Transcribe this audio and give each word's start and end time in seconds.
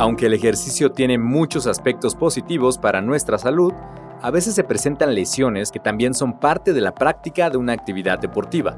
Aunque 0.00 0.26
el 0.26 0.34
ejercicio 0.34 0.92
tiene 0.92 1.18
muchos 1.18 1.66
aspectos 1.66 2.14
positivos 2.14 2.78
para 2.78 3.00
nuestra 3.00 3.36
salud, 3.36 3.72
a 4.22 4.30
veces 4.30 4.54
se 4.54 4.62
presentan 4.62 5.12
lesiones 5.12 5.72
que 5.72 5.80
también 5.80 6.14
son 6.14 6.38
parte 6.38 6.72
de 6.72 6.80
la 6.80 6.94
práctica 6.94 7.50
de 7.50 7.56
una 7.56 7.72
actividad 7.72 8.20
deportiva. 8.20 8.76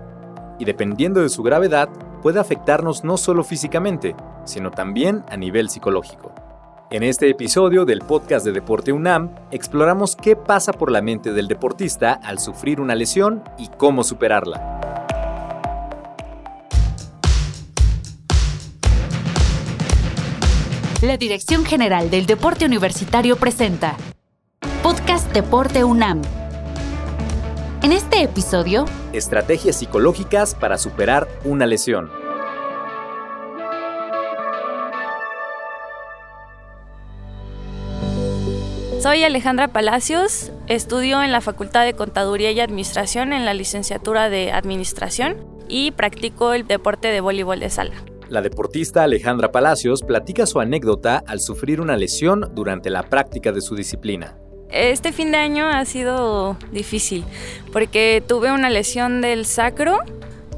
Y 0.59 0.65
dependiendo 0.65 1.21
de 1.21 1.29
su 1.29 1.43
gravedad, 1.43 1.91
puede 2.23 2.41
afectarnos 2.41 3.05
no 3.05 3.19
solo 3.19 3.45
físicamente, 3.45 4.17
sino 4.45 4.71
también 4.71 5.23
a 5.29 5.37
nivel 5.37 5.69
psicológico. 5.69 6.33
En 6.91 7.03
este 7.03 7.29
episodio 7.29 7.85
del 7.85 8.01
podcast 8.01 8.47
de 8.47 8.53
Deporte 8.53 8.91
UNAM, 8.91 9.35
exploramos 9.51 10.17
qué 10.17 10.37
pasa 10.37 10.73
por 10.73 10.91
la 10.91 11.03
mente 11.03 11.35
del 11.35 11.49
deportista 11.49 12.15
al 12.15 12.39
sufrir 12.39 12.81
una 12.81 12.95
lesión 12.95 13.45
y 13.59 13.69
cómo 13.69 14.05
superarla. 14.05 14.90
La 21.03 21.17
Dirección 21.17 21.65
General 21.65 22.11
del 22.11 22.27
Deporte 22.27 22.67
Universitario 22.67 23.37
presenta 23.37 23.97
Podcast 24.83 25.33
Deporte 25.33 25.83
UNAM. 25.83 26.21
En 27.83 27.93
este 27.93 28.23
episodio, 28.23 28.85
Estrategias 29.15 29.77
psicológicas 29.77 30.55
para 30.55 30.77
superar 30.77 31.27
una 31.43 31.65
lesión. 31.65 32.11
Soy 39.01 39.25
Alejandra 39.25 39.69
Palacios, 39.69 40.53
estudio 40.67 41.23
en 41.23 41.33
la 41.33 41.41
Facultad 41.41 41.87
de 41.87 41.95
Contaduría 41.95 42.51
y 42.51 42.61
Administración 42.61 43.33
en 43.33 43.47
la 43.47 43.55
licenciatura 43.55 44.29
de 44.29 44.53
Administración 44.53 45.39
y 45.67 45.93
practico 45.93 46.53
el 46.53 46.67
deporte 46.67 47.09
de 47.09 47.23
voleibol 47.23 47.59
de 47.59 47.71
sala. 47.71 47.95
La 48.31 48.43
deportista 48.43 49.03
Alejandra 49.03 49.51
Palacios 49.51 50.05
platica 50.05 50.47
su 50.47 50.61
anécdota 50.61 51.25
al 51.27 51.41
sufrir 51.41 51.81
una 51.81 51.97
lesión 51.97 52.53
durante 52.55 52.89
la 52.89 53.03
práctica 53.03 53.51
de 53.51 53.61
su 53.61 53.75
disciplina. 53.75 54.37
Este 54.71 55.11
fin 55.11 55.33
de 55.33 55.39
año 55.39 55.69
ha 55.69 55.85
sido 55.85 56.57
difícil 56.71 57.25
porque 57.73 58.23
tuve 58.25 58.53
una 58.53 58.71
lesión 58.71 59.21
del 59.21 59.47
sacro 59.47 59.99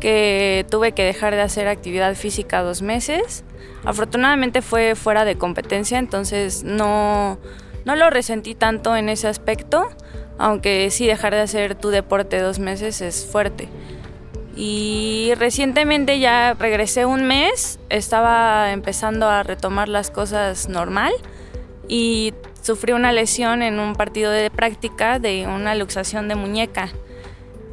que 0.00 0.66
tuve 0.70 0.92
que 0.92 1.02
dejar 1.02 1.34
de 1.34 1.41
hacer 1.41 1.66
actividad 1.66 2.14
física 2.14 2.61
dos 2.61 2.83
meses. 2.83 3.42
Afortunadamente 3.84 4.61
fue 4.61 4.94
fuera 4.94 5.24
de 5.24 5.39
competencia, 5.39 5.98
entonces 5.98 6.64
no, 6.64 7.39
no 7.86 7.96
lo 7.96 8.11
resentí 8.11 8.55
tanto 8.55 8.94
en 8.96 9.08
ese 9.08 9.28
aspecto, 9.28 9.89
aunque 10.36 10.91
sí 10.91 11.06
dejar 11.06 11.33
de 11.33 11.41
hacer 11.41 11.74
tu 11.74 11.89
deporte 11.89 12.39
dos 12.39 12.58
meses 12.58 13.00
es 13.00 13.24
fuerte. 13.24 13.70
Y 14.55 15.33
recientemente 15.36 16.19
ya 16.19 16.55
regresé 16.58 17.06
un 17.06 17.27
mes, 17.27 17.78
estaba 17.89 18.72
empezando 18.72 19.28
a 19.28 19.42
retomar 19.42 19.89
las 19.89 20.11
cosas 20.11 20.69
normal 20.69 21.12
y 21.89 22.34
sufrí 22.61 22.92
una 22.92 23.12
lesión 23.12 23.62
en 23.62 23.80
un 23.80 23.95
partido 23.95 24.30
de 24.30 24.50
práctica 24.50 25.19
de 25.19 25.47
una 25.47 25.75
luxación 25.75 26.28
de 26.28 26.34
muñeca. 26.34 26.91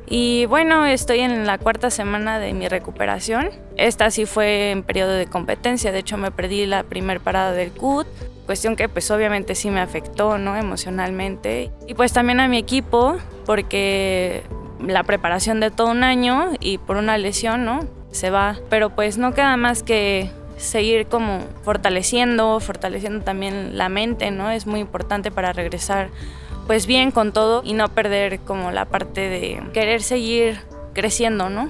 Y 0.07 0.47
bueno, 0.47 0.87
estoy 0.87 1.19
en 1.19 1.45
la 1.45 1.59
cuarta 1.59 1.91
semana 1.91 2.39
de 2.39 2.53
mi 2.53 2.67
recuperación. 2.67 3.51
Esta 3.77 4.09
sí 4.09 4.25
fue 4.25 4.71
en 4.71 4.81
periodo 4.81 5.11
de 5.11 5.27
competencia, 5.27 5.91
de 5.91 5.99
hecho 5.99 6.17
me 6.17 6.31
perdí 6.31 6.65
la 6.65 6.83
primer 6.83 7.19
parada 7.19 7.51
del 7.51 7.71
CUT, 7.71 8.07
cuestión 8.47 8.75
que 8.75 8.89
pues 8.89 9.11
obviamente 9.11 9.53
sí 9.53 9.69
me 9.69 9.81
afectó, 9.81 10.39
¿no? 10.39 10.57
Emocionalmente. 10.57 11.71
Y 11.87 11.93
pues 11.93 12.11
también 12.11 12.39
a 12.39 12.47
mi 12.47 12.57
equipo, 12.57 13.17
porque 13.45 14.41
la 14.85 15.03
preparación 15.03 15.59
de 15.59 15.71
todo 15.71 15.87
un 15.91 16.03
año 16.03 16.51
y 16.59 16.77
por 16.77 16.97
una 16.97 17.17
lesión, 17.17 17.65
¿no? 17.65 17.81
Se 18.11 18.29
va. 18.29 18.57
Pero 18.69 18.89
pues 18.91 19.17
no 19.17 19.33
queda 19.33 19.57
más 19.57 19.83
que 19.83 20.31
seguir 20.57 21.07
como 21.07 21.39
fortaleciendo, 21.63 22.59
fortaleciendo 22.59 23.23
también 23.23 23.77
la 23.77 23.89
mente, 23.89 24.31
¿no? 24.31 24.49
Es 24.51 24.67
muy 24.67 24.79
importante 24.79 25.31
para 25.31 25.53
regresar 25.53 26.09
pues 26.67 26.85
bien 26.85 27.11
con 27.11 27.31
todo 27.31 27.63
y 27.63 27.73
no 27.73 27.87
perder 27.87 28.39
como 28.41 28.71
la 28.71 28.85
parte 28.85 29.21
de 29.21 29.61
querer 29.73 30.01
seguir 30.01 30.59
creciendo, 30.93 31.49
¿no? 31.49 31.69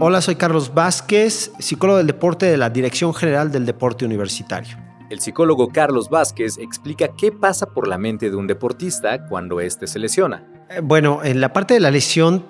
Hola, 0.00 0.20
soy 0.20 0.36
Carlos 0.36 0.74
Vázquez, 0.74 1.50
psicólogo 1.58 1.98
del 1.98 2.06
deporte 2.06 2.46
de 2.46 2.56
la 2.56 2.70
Dirección 2.70 3.12
General 3.14 3.50
del 3.50 3.66
Deporte 3.66 4.04
Universitario. 4.04 4.87
El 5.10 5.20
psicólogo 5.20 5.68
Carlos 5.68 6.10
Vázquez 6.10 6.58
explica 6.58 7.08
qué 7.16 7.32
pasa 7.32 7.66
por 7.66 7.88
la 7.88 7.96
mente 7.96 8.28
de 8.28 8.36
un 8.36 8.46
deportista 8.46 9.26
cuando 9.26 9.60
éste 9.60 9.86
se 9.86 9.98
lesiona. 9.98 10.46
Eh, 10.68 10.80
bueno, 10.82 11.20
en 11.24 11.40
la 11.40 11.52
parte 11.52 11.74
de 11.74 11.80
la 11.80 11.90
lesión 11.90 12.44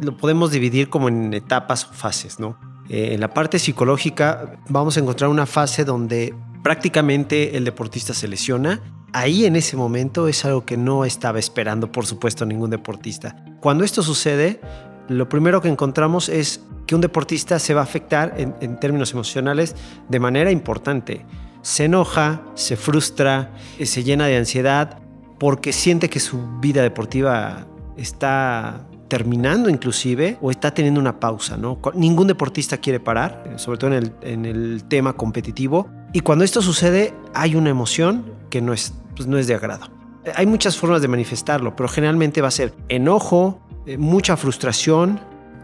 lo 0.00 0.16
podemos 0.16 0.50
dividir 0.50 0.88
como 0.88 1.08
en 1.08 1.34
etapas 1.34 1.84
o 1.84 1.92
fases, 1.92 2.40
¿no? 2.40 2.58
Eh, 2.88 3.12
en 3.12 3.20
la 3.20 3.34
parte 3.34 3.58
psicológica 3.58 4.58
vamos 4.70 4.96
a 4.96 5.00
encontrar 5.00 5.28
una 5.28 5.44
fase 5.44 5.84
donde 5.84 6.34
prácticamente 6.62 7.58
el 7.58 7.64
deportista 7.64 8.14
se 8.14 8.26
lesiona. 8.26 8.80
Ahí 9.12 9.44
en 9.44 9.56
ese 9.56 9.76
momento 9.76 10.28
es 10.28 10.44
algo 10.46 10.64
que 10.64 10.78
no 10.78 11.04
estaba 11.04 11.38
esperando, 11.38 11.92
por 11.92 12.06
supuesto, 12.06 12.46
ningún 12.46 12.70
deportista. 12.70 13.36
Cuando 13.60 13.84
esto 13.84 14.02
sucede, 14.02 14.60
lo 15.08 15.28
primero 15.28 15.60
que 15.60 15.68
encontramos 15.68 16.30
es 16.30 16.64
que 16.86 16.94
un 16.94 17.02
deportista 17.02 17.58
se 17.58 17.74
va 17.74 17.82
a 17.82 17.84
afectar 17.84 18.34
en, 18.38 18.54
en 18.62 18.80
términos 18.80 19.12
emocionales 19.12 19.76
de 20.08 20.20
manera 20.20 20.50
importante. 20.50 21.26
Se 21.62 21.84
enoja, 21.84 22.42
se 22.54 22.76
frustra, 22.76 23.52
eh, 23.78 23.86
se 23.86 24.04
llena 24.04 24.26
de 24.26 24.36
ansiedad 24.36 24.98
porque 25.38 25.72
siente 25.72 26.08
que 26.08 26.20
su 26.20 26.58
vida 26.60 26.82
deportiva 26.82 27.66
está 27.96 28.86
terminando 29.08 29.70
inclusive 29.70 30.36
o 30.40 30.50
está 30.50 30.72
teniendo 30.72 31.00
una 31.00 31.18
pausa. 31.20 31.56
¿no? 31.56 31.78
Ningún 31.94 32.26
deportista 32.26 32.76
quiere 32.76 33.00
parar, 33.00 33.44
eh, 33.46 33.58
sobre 33.58 33.78
todo 33.78 33.92
en 33.92 33.96
el, 33.96 34.12
en 34.22 34.44
el 34.44 34.84
tema 34.84 35.14
competitivo. 35.14 35.88
Y 36.12 36.20
cuando 36.20 36.44
esto 36.44 36.62
sucede 36.62 37.14
hay 37.34 37.54
una 37.54 37.70
emoción 37.70 38.24
que 38.50 38.60
no 38.60 38.72
es, 38.72 38.94
pues 39.16 39.26
no 39.28 39.38
es 39.38 39.46
de 39.46 39.54
agrado. 39.54 39.86
Eh, 40.24 40.32
Hay 40.34 40.46
muchas 40.46 40.76
formas 40.76 41.02
de 41.02 41.08
manifestarlo, 41.08 41.74
pero 41.74 41.88
generalmente 41.88 42.40
va 42.40 42.48
a 42.48 42.52
ser 42.52 42.74
enojo, 42.88 43.60
mucha 43.96 44.36
frustración 44.36 45.18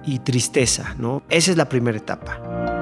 y 0.06 0.21
tristeza. 0.21 0.94
¿no? 0.99 1.22
Esa 1.28 1.50
es 1.50 1.56
la 1.59 1.69
primera 1.69 1.99
etapa. 1.99 2.73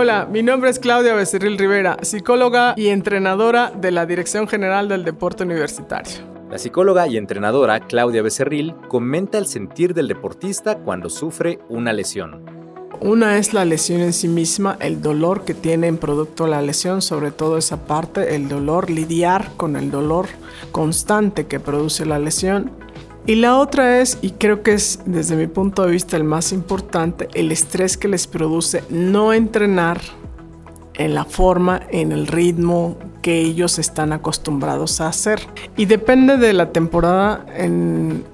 Hola, 0.00 0.28
mi 0.30 0.44
nombre 0.44 0.70
es 0.70 0.78
Claudia 0.78 1.12
Becerril 1.12 1.58
Rivera, 1.58 1.96
psicóloga 2.02 2.74
y 2.76 2.86
entrenadora 2.86 3.72
de 3.72 3.90
la 3.90 4.06
Dirección 4.06 4.46
General 4.46 4.88
del 4.88 5.02
Deporte 5.02 5.42
Universitario. 5.42 6.18
La 6.48 6.56
psicóloga 6.56 7.08
y 7.08 7.16
entrenadora 7.16 7.80
Claudia 7.80 8.22
Becerril 8.22 8.76
comenta 8.86 9.38
el 9.38 9.46
sentir 9.46 9.94
del 9.94 10.06
deportista 10.06 10.78
cuando 10.78 11.10
sufre 11.10 11.58
una 11.68 11.92
lesión. 11.92 12.44
Una 13.00 13.38
es 13.38 13.52
la 13.52 13.64
lesión 13.64 14.00
en 14.00 14.12
sí 14.12 14.28
misma, 14.28 14.76
el 14.78 15.02
dolor 15.02 15.44
que 15.44 15.54
tiene 15.54 15.88
en 15.88 15.98
producto 15.98 16.46
la 16.46 16.62
lesión, 16.62 17.02
sobre 17.02 17.32
todo 17.32 17.58
esa 17.58 17.84
parte, 17.84 18.36
el 18.36 18.48
dolor, 18.48 18.90
lidiar 18.90 19.50
con 19.56 19.74
el 19.74 19.90
dolor 19.90 20.26
constante 20.70 21.48
que 21.48 21.58
produce 21.58 22.06
la 22.06 22.20
lesión. 22.20 22.70
Y 23.28 23.34
la 23.34 23.58
otra 23.58 24.00
es, 24.00 24.16
y 24.22 24.30
creo 24.30 24.62
que 24.62 24.72
es 24.72 25.00
desde 25.04 25.36
mi 25.36 25.48
punto 25.48 25.84
de 25.84 25.90
vista 25.90 26.16
el 26.16 26.24
más 26.24 26.50
importante, 26.50 27.28
el 27.34 27.52
estrés 27.52 27.98
que 27.98 28.08
les 28.08 28.26
produce 28.26 28.82
no 28.88 29.34
entrenar 29.34 30.00
en 30.94 31.14
la 31.14 31.26
forma, 31.26 31.82
en 31.90 32.12
el 32.12 32.26
ritmo 32.26 32.96
que 33.20 33.38
ellos 33.38 33.78
están 33.78 34.14
acostumbrados 34.14 35.02
a 35.02 35.08
hacer. 35.08 35.40
Y 35.76 35.84
depende 35.84 36.38
de 36.38 36.54
la 36.54 36.72
temporada, 36.72 37.44
en, 37.54 38.24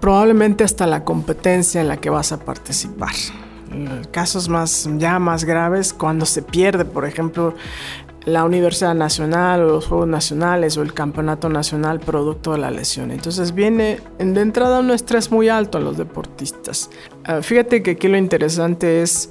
probablemente 0.00 0.62
hasta 0.62 0.86
la 0.86 1.02
competencia 1.02 1.80
en 1.80 1.88
la 1.88 1.96
que 1.96 2.08
vas 2.08 2.30
a 2.30 2.38
participar. 2.38 3.10
Casos 4.12 4.48
más, 4.48 4.88
ya 4.98 5.18
más 5.18 5.42
graves, 5.42 5.92
cuando 5.92 6.26
se 6.26 6.42
pierde, 6.42 6.84
por 6.84 7.06
ejemplo, 7.06 7.56
la 8.28 8.44
Universidad 8.44 8.94
Nacional 8.94 9.62
o 9.62 9.66
los 9.66 9.86
Juegos 9.86 10.08
Nacionales 10.08 10.76
o 10.76 10.82
el 10.82 10.92
Campeonato 10.92 11.48
Nacional 11.48 12.00
producto 12.00 12.52
de 12.52 12.58
la 12.58 12.70
lesión. 12.70 13.10
Entonces 13.10 13.54
viene 13.54 14.00
de 14.18 14.40
entrada 14.40 14.80
un 14.80 14.90
estrés 14.90 15.30
muy 15.30 15.48
alto 15.48 15.78
a 15.78 15.80
los 15.80 15.96
deportistas. 15.96 16.90
Uh, 17.28 17.42
fíjate 17.42 17.82
que 17.82 17.92
aquí 17.92 18.08
lo 18.08 18.16
interesante 18.16 19.02
es 19.02 19.30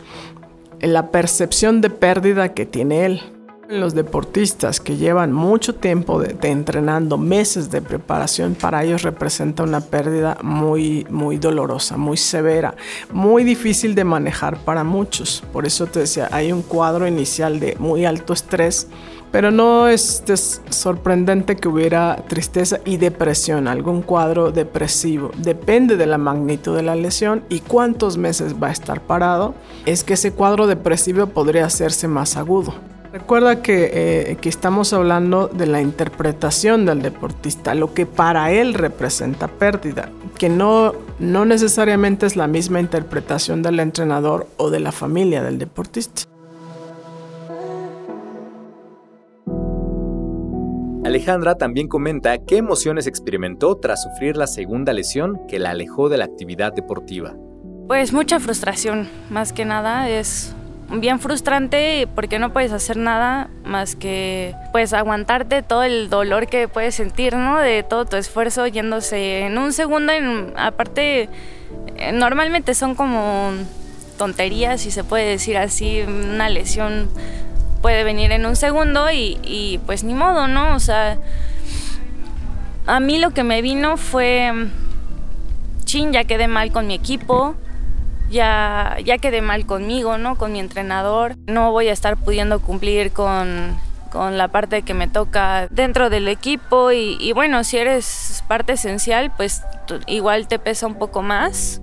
la 0.81 1.12
percepción 1.12 1.81
de 1.81 1.89
pérdida 1.89 2.54
que 2.54 2.66
tiene 2.66 3.06
él. 3.06 3.21
Los 3.69 3.94
deportistas 3.94 4.80
que 4.80 4.96
llevan 4.96 5.34
mucho 5.34 5.75
tiempo 5.75 6.22
de, 6.22 6.38
entrenando, 6.48 7.18
meses 7.18 7.69
de 7.69 7.81
preparación, 7.81 8.56
para 8.56 8.81
ellos 8.86 9.02
representa 9.02 9.64
una 9.64 9.81
pérdida 9.81 10.38
muy, 10.42 11.06
muy 11.10 11.38
dolorosa, 11.38 11.98
muy 11.98 12.16
severa, 12.16 12.75
muy 13.12 13.44
difícil 13.44 13.94
de 13.94 14.06
manejar 14.06 14.58
para 14.60 14.86
muchos. 14.86 15.44
Por 15.52 15.66
eso 15.66 15.86
te 15.86 16.00
decía, 16.00 16.30
hay 16.31 16.54
un 16.54 16.62
cuadro 16.62 17.10
inicial 17.10 17.60
de 17.60 17.75
muy 17.78 18.06
alto 18.06 18.31
estrés, 18.31 18.88
pero 19.34 19.52
no 19.52 19.90
es, 19.90 20.24
es 20.30 20.62
sorprendente 20.69 21.58
que 21.58 21.68
hubiera 21.68 22.24
tristeza 22.30 22.80
y 22.86 22.96
depresión, 22.96 23.68
algún 23.68 24.02
cuadro 24.02 24.54
depresivo. 24.54 25.31
Depende 25.40 25.98
de 25.98 26.06
la 26.06 26.18
magnitud 26.18 26.74
de 26.74 26.84
la 26.84 26.96
lesión 26.96 27.44
y 27.50 27.60
cuántos 27.60 28.16
meses 28.16 28.56
va 28.64 28.68
a 28.68 28.72
estar 28.72 29.02
parado, 29.02 29.56
es 29.86 30.06
que 30.06 30.14
ese 30.14 30.31
cuadro 30.31 30.68
depresivo 30.68 31.28
podría 31.28 31.66
hacerse 31.66 32.08
más 32.08 32.38
agudo. 32.38 32.74
Recuerda 33.18 33.64
que, 33.64 33.90
eh, 34.31 34.38
que, 34.40 34.48
estamos 34.48 34.94
hablando 34.94 35.48
de 35.48 35.66
la 35.66 35.81
interpretación 35.81 36.86
del 36.86 37.02
deportista, 37.02 37.74
lo 37.74 37.92
que 37.96 38.06
para 38.06 38.52
él 38.52 38.75
representa 38.75 39.48
pérdida, 39.48 40.12
que 40.38 40.50
no 40.50 40.94
no 41.18 41.44
necesariamente 41.44 42.28
es 42.28 42.36
la 42.36 42.46
misma 42.46 42.80
interpretación 42.80 43.64
del 43.64 43.80
entrenador 43.80 44.46
o 44.58 44.69
de 44.69 44.80
la 44.80 44.92
familia 44.92 45.42
del 45.42 45.58
deportista. 45.58 46.22
Alejandra 51.04 51.56
también 51.56 51.88
comenta 51.88 52.38
qué 52.38 52.58
emociones 52.58 53.08
experimentó 53.08 53.78
tras 53.78 54.04
sufrir 54.04 54.38
la 54.38 54.46
segunda 54.46 54.94
lesión 54.94 55.40
que 55.48 55.58
la 55.58 55.72
alejó 55.72 56.08
de 56.08 56.19
la 56.19 56.25
actividad 56.25 56.72
deportiva. 56.72 57.36
Pues 57.88 58.14
mucha 58.14 58.40
frustración, 58.40 59.10
más 59.31 59.54
que 59.54 59.66
nada, 59.66 60.08
es 60.08 60.54
bien 60.89 61.19
frustrante 61.19 62.07
porque 62.16 62.39
no 62.39 62.54
puedes 62.54 62.72
hacer 62.72 62.98
nada 62.98 63.50
más 63.66 63.95
que 63.95 64.56
pues 64.72 64.94
aguantarte 64.94 65.62
todo 65.62 65.84
el 65.84 66.10
dolor 66.10 66.48
que 66.48 66.68
puedes 66.68 66.95
sentir, 66.95 67.36
¿no? 67.36 67.60
De 67.60 67.84
todo 67.84 68.06
tu 68.06 68.16
esfuerzo 68.16 68.68
yéndose 68.68 69.42
en 69.42 69.57
un 69.57 69.74
segundo, 69.74 70.13
en, 70.13 70.54
aparte 70.56 71.30
eh, 71.98 72.12
normalmente 72.13 72.74
son 72.74 72.95
como 72.95 73.51
tonterías, 74.18 74.81
si 74.81 74.92
se 74.92 75.04
puede 75.04 75.25
decir 75.25 75.57
así, 75.57 76.01
una 76.01 76.50
lesión 76.50 77.10
puede 77.81 78.04
venir 78.04 78.31
en 78.31 78.45
un 78.45 78.56
segundo 78.56 79.12
y, 79.12 79.38
y 79.44 79.80
pues 79.86 80.04
ni 80.04 80.13
modo, 80.13 80.48
¿no? 80.48 80.74
O 80.74 80.80
sea, 80.80 81.18
a 82.88 83.00
mí 83.00 83.19
lo 83.19 83.31
que 83.31 83.44
me 83.44 83.62
vino 83.62 83.98
fue, 83.98 84.69
chin, 85.83 86.13
ya 86.13 86.24
quedé 86.24 86.48
mal 86.48 86.72
con 86.72 86.88
mi 86.88 86.94
equipo, 86.94 87.56
ya, 88.29 88.97
ya 89.03 89.18
quedé 89.18 89.41
mal 89.41 89.65
conmigo, 89.65 90.18
¿no? 90.18 90.35
Con 90.35 90.53
mi 90.53 90.59
entrenador. 90.59 91.35
No 91.47 91.71
voy 91.71 91.88
a 91.88 91.94
estar 91.94 92.18
pudiendo 92.18 92.59
cumplir 92.59 93.12
con, 93.12 93.77
con 94.12 94.38
la 94.38 94.47
parte 94.47 94.81
que 94.81 94.94
me 94.94 95.07
toca 95.07 95.68
dentro 95.69 96.09
del 96.09 96.27
equipo 96.27 96.91
y, 96.91 97.18
y 97.19 97.33
bueno, 97.33 97.63
si 97.63 97.77
eres 97.77 98.44
parte 98.47 98.74
esencial, 98.74 99.31
pues 99.35 99.63
igual 100.06 100.47
te 100.47 100.59
pesa 100.59 100.88
un 100.88 100.95
poco 100.95 101.21
más 101.21 101.81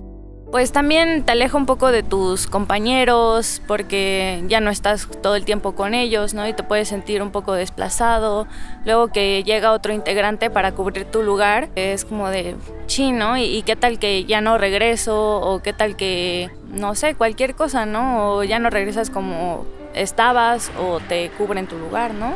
pues 0.55 0.71
también 0.71 1.23
te 1.23 1.33
aleja 1.33 1.57
un 1.57 1.65
poco 1.65 1.91
de 1.91 2.01
tus 2.01 2.47
compañeros 2.47 3.61
porque 3.67 4.41
ya 4.47 4.61
no 4.61 4.69
estás 4.69 5.05
todo 5.21 5.35
el 5.35 5.43
tiempo 5.43 5.75
con 5.75 5.93
ellos, 5.93 6.33
¿no? 6.33 6.47
Y 6.47 6.53
te 6.53 6.63
puedes 6.63 6.87
sentir 6.87 7.21
un 7.21 7.31
poco 7.31 7.51
desplazado. 7.51 8.47
Luego 8.85 9.09
que 9.09 9.43
llega 9.43 9.73
otro 9.73 9.91
integrante 9.91 10.49
para 10.49 10.71
cubrir 10.71 11.03
tu 11.11 11.23
lugar, 11.23 11.67
es 11.75 12.05
como 12.05 12.29
de 12.29 12.55
chino, 12.85 13.35
¿Y, 13.35 13.43
¿Y 13.43 13.63
qué 13.63 13.75
tal 13.75 13.99
que 13.99 14.23
ya 14.23 14.39
no 14.39 14.57
regreso? 14.57 15.41
O 15.41 15.61
qué 15.61 15.73
tal 15.73 15.97
que, 15.97 16.49
no 16.69 16.95
sé, 16.95 17.15
cualquier 17.15 17.53
cosa, 17.55 17.85
¿no? 17.85 18.35
O 18.35 18.43
ya 18.45 18.57
no 18.57 18.69
regresas 18.69 19.09
como 19.09 19.65
estabas 19.93 20.71
o 20.79 21.01
te 21.01 21.31
cubren 21.31 21.67
tu 21.67 21.77
lugar, 21.77 22.13
¿no? 22.13 22.33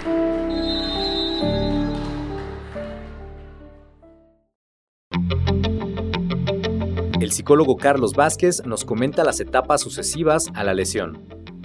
El 7.30 7.36
psicólogo 7.36 7.78
Carlos 7.78 8.14
Vázquez 8.14 8.64
nos 8.66 8.86
comenta 8.86 9.24
las 9.24 9.40
etapas 9.40 9.82
sucesivas 9.82 10.48
a 10.56 10.64
la 10.64 10.74
lesión. 10.74 11.20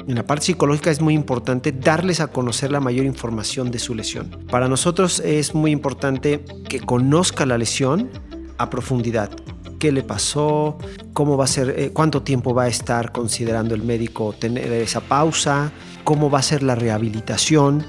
En 0.06 0.14
la 0.14 0.26
parte 0.26 0.44
psicológica 0.44 0.90
es 0.90 1.00
muy 1.00 1.14
importante 1.14 1.72
darles 1.72 2.20
a 2.20 2.26
conocer 2.26 2.70
la 2.70 2.80
mayor 2.80 3.06
información 3.06 3.70
de 3.70 3.78
su 3.78 3.94
lesión. 3.94 4.28
Para 4.50 4.68
nosotros 4.68 5.20
es 5.20 5.54
muy 5.54 5.70
importante 5.70 6.44
que 6.68 6.80
conozca 6.80 7.46
la 7.46 7.56
lesión 7.56 8.10
a 8.58 8.68
profundidad. 8.68 9.30
¿Qué 9.78 9.90
le 9.90 10.02
pasó? 10.02 10.76
¿Cómo 11.14 11.38
va 11.38 11.44
a 11.44 11.48
ser? 11.48 11.70
Eh, 11.78 11.92
¿Cuánto 11.94 12.20
tiempo 12.20 12.52
va 12.52 12.64
a 12.64 12.68
estar 12.68 13.10
considerando 13.10 13.74
el 13.74 13.82
médico 13.82 14.34
tener 14.38 14.70
esa 14.70 15.00
pausa? 15.00 15.72
¿Cómo 16.04 16.28
va 16.28 16.40
a 16.40 16.42
ser 16.42 16.62
la 16.62 16.74
rehabilitación? 16.74 17.86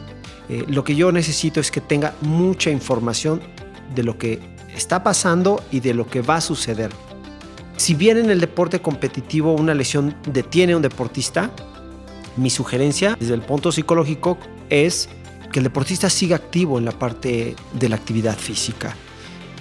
Eh, 0.48 0.64
lo 0.70 0.86
que 0.86 0.96
yo 0.96 1.12
necesito 1.12 1.60
es 1.60 1.72
que 1.72 1.82
tenga 1.82 2.14
mucha 2.22 2.70
información 2.70 3.42
de 3.94 4.04
lo 4.04 4.18
que 4.18 4.40
está 4.74 5.04
pasando 5.04 5.62
y 5.72 5.82
de 5.82 5.94
lo 5.94 6.08
que 6.08 6.22
va 6.22 6.38
a 6.38 6.42
suceder. 6.42 6.92
Si 7.86 7.94
bien 7.94 8.18
en 8.18 8.32
el 8.32 8.42
deporte 8.42 8.82
competitivo 8.82 9.54
una 9.54 9.76
lesión 9.76 10.16
detiene 10.26 10.74
a 10.74 10.78
un 10.78 10.82
deportista, 10.82 11.52
mi 12.36 12.50
sugerencia 12.50 13.16
desde 13.20 13.36
el 13.36 13.44
punto 13.44 13.72
psicológico 13.72 14.40
es 14.72 15.08
que 15.52 15.60
el 15.60 15.66
deportista 15.66 16.10
siga 16.10 16.36
activo 16.36 16.80
en 16.80 16.86
la 16.86 16.94
parte 16.94 17.56
de 17.74 17.90
la 17.90 17.96
actividad 17.96 18.40
física. 18.40 18.96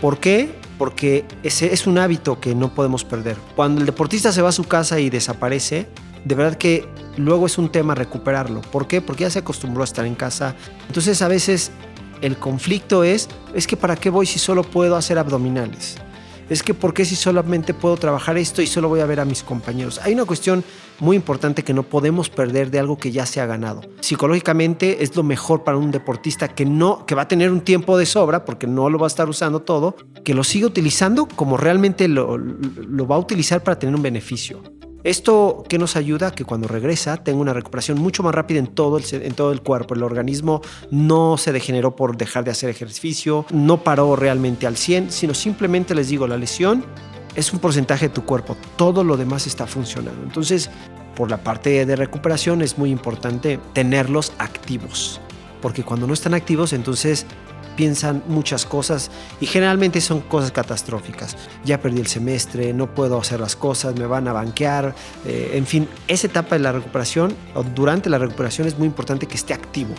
¿Por 0.00 0.20
qué? 0.20 0.48
Porque 0.78 1.26
ese 1.42 1.74
es 1.74 1.86
un 1.86 1.98
hábito 1.98 2.40
que 2.40 2.54
no 2.54 2.72
podemos 2.72 3.04
perder. 3.04 3.36
Cuando 3.56 3.82
el 3.82 3.86
deportista 3.86 4.32
se 4.32 4.40
va 4.40 4.48
a 4.48 4.52
su 4.52 4.64
casa 4.64 4.98
y 5.00 5.10
desaparece, 5.10 5.86
de 6.24 6.34
verdad 6.34 6.56
que 6.56 6.88
luego 7.18 7.44
es 7.44 7.58
un 7.58 7.70
tema 7.70 7.94
recuperarlo. 7.94 8.62
¿Por 8.62 8.86
qué? 8.86 9.02
Porque 9.02 9.24
ya 9.24 9.30
se 9.30 9.40
acostumbró 9.40 9.82
a 9.82 9.84
estar 9.84 10.06
en 10.06 10.14
casa. 10.14 10.56
Entonces 10.86 11.20
a 11.20 11.28
veces 11.28 11.72
el 12.22 12.38
conflicto 12.38 13.04
es, 13.04 13.28
es 13.54 13.66
que 13.66 13.76
¿para 13.76 13.96
qué 13.96 14.08
voy 14.08 14.24
si 14.24 14.38
solo 14.38 14.62
puedo 14.62 14.96
hacer 14.96 15.18
abdominales? 15.18 15.98
Es 16.48 16.62
que 16.62 16.74
¿por 16.74 16.94
qué 16.94 17.04
si 17.04 17.16
solamente 17.16 17.74
puedo 17.74 17.96
trabajar 17.96 18.36
esto 18.36 18.62
y 18.62 18.66
solo 18.66 18.88
voy 18.88 19.00
a 19.00 19.06
ver 19.06 19.20
a 19.20 19.24
mis 19.24 19.42
compañeros? 19.42 20.00
Hay 20.02 20.14
una 20.14 20.24
cuestión 20.24 20.64
muy 21.00 21.16
importante 21.16 21.64
que 21.64 21.74
no 21.74 21.82
podemos 21.82 22.30
perder 22.30 22.70
de 22.70 22.78
algo 22.78 22.98
que 22.98 23.10
ya 23.10 23.26
se 23.26 23.40
ha 23.40 23.46
ganado. 23.46 23.82
Psicológicamente 24.00 25.02
es 25.02 25.16
lo 25.16 25.22
mejor 25.22 25.64
para 25.64 25.76
un 25.76 25.90
deportista 25.90 26.48
que 26.48 26.64
no 26.64 27.06
que 27.06 27.14
va 27.14 27.22
a 27.22 27.28
tener 27.28 27.50
un 27.50 27.60
tiempo 27.60 27.98
de 27.98 28.06
sobra 28.06 28.44
porque 28.44 28.66
no 28.66 28.90
lo 28.90 28.98
va 28.98 29.06
a 29.06 29.08
estar 29.08 29.28
usando 29.28 29.62
todo, 29.62 29.96
que 30.24 30.34
lo 30.34 30.44
siga 30.44 30.66
utilizando 30.66 31.26
como 31.26 31.56
realmente 31.56 32.08
lo, 32.08 32.38
lo 32.38 33.06
va 33.06 33.16
a 33.16 33.18
utilizar 33.18 33.62
para 33.62 33.78
tener 33.78 33.94
un 33.94 34.02
beneficio. 34.02 34.62
Esto 35.04 35.64
que 35.68 35.78
nos 35.78 35.96
ayuda 35.96 36.30
que 36.30 36.46
cuando 36.46 36.66
regresa 36.66 37.18
tenga 37.18 37.38
una 37.38 37.52
recuperación 37.52 37.98
mucho 38.00 38.22
más 38.22 38.34
rápida 38.34 38.58
en 38.58 38.68
todo, 38.68 38.96
el, 38.96 39.04
en 39.12 39.34
todo 39.34 39.52
el 39.52 39.60
cuerpo. 39.60 39.94
El 39.94 40.02
organismo 40.02 40.62
no 40.90 41.36
se 41.36 41.52
degeneró 41.52 41.94
por 41.94 42.16
dejar 42.16 42.44
de 42.44 42.50
hacer 42.50 42.70
ejercicio, 42.70 43.44
no 43.52 43.84
paró 43.84 44.16
realmente 44.16 44.66
al 44.66 44.78
100, 44.78 45.12
sino 45.12 45.34
simplemente 45.34 45.94
les 45.94 46.08
digo, 46.08 46.26
la 46.26 46.38
lesión 46.38 46.86
es 47.36 47.52
un 47.52 47.58
porcentaje 47.58 48.08
de 48.08 48.14
tu 48.14 48.24
cuerpo, 48.24 48.56
todo 48.76 49.04
lo 49.04 49.18
demás 49.18 49.46
está 49.46 49.66
funcionando. 49.66 50.22
Entonces, 50.22 50.70
por 51.14 51.30
la 51.30 51.36
parte 51.36 51.84
de 51.84 51.96
recuperación 51.96 52.62
es 52.62 52.78
muy 52.78 52.90
importante 52.90 53.60
tenerlos 53.74 54.32
activos, 54.38 55.20
porque 55.60 55.82
cuando 55.82 56.06
no 56.06 56.14
están 56.14 56.32
activos, 56.32 56.72
entonces 56.72 57.26
piensan 57.76 58.22
muchas 58.28 58.66
cosas 58.66 59.10
y 59.40 59.46
generalmente 59.46 60.00
son 60.00 60.20
cosas 60.20 60.52
catastróficas. 60.52 61.36
Ya 61.64 61.80
perdí 61.80 62.00
el 62.00 62.06
semestre, 62.06 62.72
no 62.72 62.94
puedo 62.94 63.18
hacer 63.18 63.40
las 63.40 63.56
cosas, 63.56 63.96
me 63.96 64.06
van 64.06 64.28
a 64.28 64.32
banquear, 64.32 64.94
eh, 65.24 65.52
en 65.54 65.66
fin, 65.66 65.88
esa 66.08 66.26
etapa 66.26 66.56
de 66.56 66.60
la 66.60 66.72
recuperación 66.72 67.34
o 67.54 67.62
durante 67.62 68.10
la 68.10 68.18
recuperación 68.18 68.68
es 68.68 68.78
muy 68.78 68.86
importante 68.86 69.26
que 69.26 69.34
esté 69.34 69.54
activo. 69.54 69.94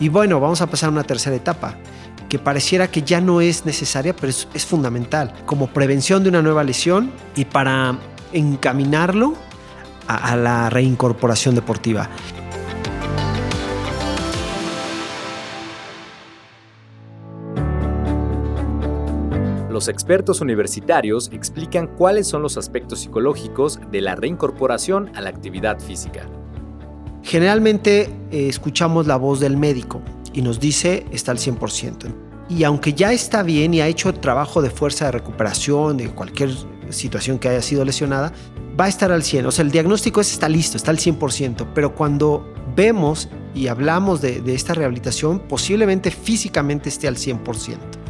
Y 0.00 0.08
bueno, 0.08 0.40
vamos 0.40 0.60
a 0.60 0.66
pasar 0.66 0.88
a 0.88 0.92
una 0.92 1.04
tercera 1.04 1.36
etapa 1.36 1.76
que 2.28 2.38
pareciera 2.38 2.90
que 2.90 3.02
ya 3.02 3.20
no 3.20 3.40
es 3.40 3.66
necesaria, 3.66 4.16
pero 4.16 4.28
es, 4.28 4.66
fundamental, 4.66 5.34
como 5.44 5.66
prevención 5.66 6.22
de 6.22 6.30
una 6.30 6.40
nueva 6.40 6.64
lesión 6.64 7.12
y 7.36 7.44
para 7.44 7.98
encaminarlo 8.32 9.34
a 10.08 10.34
la 10.36 10.70
reincorporación 10.70 11.54
deportiva. 11.54 12.08
Los 19.82 19.88
expertos 19.88 20.40
universitarios 20.40 21.28
explican 21.32 21.88
cuáles 21.88 22.28
son 22.28 22.40
los 22.40 22.56
aspectos 22.56 23.00
psicológicos 23.00 23.80
de 23.90 24.00
la 24.00 24.14
reincorporación 24.14 25.10
a 25.16 25.20
la 25.20 25.30
actividad 25.30 25.80
física. 25.80 26.24
Generalmente 27.24 28.02
eh, 28.30 28.46
escuchamos 28.46 29.08
la 29.08 29.16
voz 29.16 29.40
del 29.40 29.56
médico 29.56 30.00
y 30.32 30.42
nos 30.42 30.60
dice 30.60 31.04
está 31.10 31.32
al 31.32 31.38
100%. 31.38 32.14
Y 32.48 32.62
aunque 32.62 32.92
ya 32.92 33.12
está 33.12 33.42
bien 33.42 33.74
y 33.74 33.80
ha 33.80 33.88
hecho 33.88 34.14
trabajo 34.14 34.62
de 34.62 34.70
fuerza 34.70 35.06
de 35.06 35.10
recuperación 35.10 35.96
de 35.96 36.10
cualquier 36.10 36.50
situación 36.90 37.40
que 37.40 37.48
haya 37.48 37.60
sido 37.60 37.84
lesionada, 37.84 38.32
va 38.78 38.84
a 38.84 38.88
estar 38.88 39.10
al 39.10 39.22
100%. 39.22 39.46
O 39.46 39.50
sea, 39.50 39.64
el 39.64 39.72
diagnóstico 39.72 40.20
es 40.20 40.30
está 40.30 40.48
listo, 40.48 40.76
está 40.76 40.92
al 40.92 40.98
100%. 40.98 41.66
Pero 41.74 41.96
cuando 41.96 42.54
vemos 42.76 43.28
y 43.52 43.66
hablamos 43.66 44.20
de, 44.20 44.42
de 44.42 44.54
esta 44.54 44.74
rehabilitación, 44.74 45.40
posiblemente 45.40 46.12
físicamente 46.12 46.88
esté 46.88 47.08
al 47.08 47.16
100% 47.16 48.01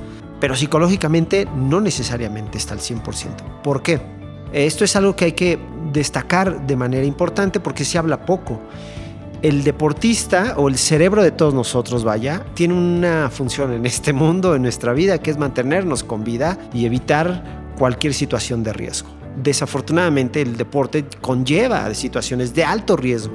pero 0.42 0.56
psicológicamente 0.56 1.46
no 1.54 1.80
necesariamente 1.80 2.58
está 2.58 2.74
al 2.74 2.80
100%. 2.80 3.62
¿Por 3.62 3.80
qué? 3.80 4.00
Esto 4.52 4.82
es 4.82 4.96
algo 4.96 5.14
que 5.14 5.26
hay 5.26 5.32
que 5.34 5.56
destacar 5.92 6.66
de 6.66 6.74
manera 6.74 7.06
importante 7.06 7.60
porque 7.60 7.84
se 7.84 7.96
habla 7.96 8.26
poco. 8.26 8.60
El 9.40 9.62
deportista 9.62 10.54
o 10.56 10.68
el 10.68 10.78
cerebro 10.78 11.22
de 11.22 11.30
todos 11.30 11.54
nosotros, 11.54 12.02
vaya, 12.02 12.44
tiene 12.54 12.74
una 12.74 13.30
función 13.30 13.72
en 13.72 13.86
este 13.86 14.12
mundo, 14.12 14.56
en 14.56 14.62
nuestra 14.62 14.92
vida, 14.92 15.18
que 15.18 15.30
es 15.30 15.38
mantenernos 15.38 16.02
con 16.02 16.24
vida 16.24 16.58
y 16.74 16.86
evitar 16.86 17.44
cualquier 17.78 18.12
situación 18.12 18.64
de 18.64 18.72
riesgo. 18.72 19.21
Desafortunadamente 19.36 20.42
el 20.42 20.56
deporte 20.56 21.06
conlleva 21.20 21.92
situaciones 21.94 22.54
de 22.54 22.64
alto 22.64 22.96
riesgo 22.96 23.32